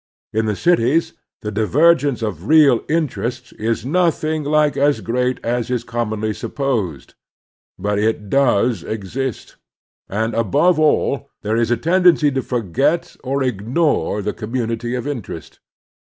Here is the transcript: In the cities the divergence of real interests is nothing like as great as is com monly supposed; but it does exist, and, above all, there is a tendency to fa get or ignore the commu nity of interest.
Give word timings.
In 0.33 0.47
the 0.47 0.55
cities 0.55 1.13
the 1.43 1.51
divergence 1.51 2.23
of 2.23 2.47
real 2.47 2.83
interests 2.89 3.51
is 3.53 3.85
nothing 3.85 4.43
like 4.43 4.75
as 4.75 4.99
great 4.99 5.39
as 5.43 5.69
is 5.69 5.83
com 5.83 6.09
monly 6.09 6.33
supposed; 6.35 7.13
but 7.77 7.99
it 7.99 8.27
does 8.27 8.81
exist, 8.83 9.57
and, 10.09 10.33
above 10.33 10.79
all, 10.79 11.29
there 11.43 11.55
is 11.55 11.69
a 11.69 11.77
tendency 11.77 12.31
to 12.31 12.41
fa 12.41 12.63
get 12.63 13.15
or 13.23 13.43
ignore 13.43 14.23
the 14.23 14.33
commu 14.33 14.65
nity 14.65 14.97
of 14.97 15.05
interest. 15.05 15.59